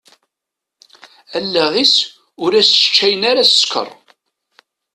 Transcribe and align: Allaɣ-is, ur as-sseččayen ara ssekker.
Allaɣ-is, 1.37 1.95
ur 2.43 2.51
as-sseččayen 2.59 3.23
ara 3.31 3.43
ssekker. 3.49 3.87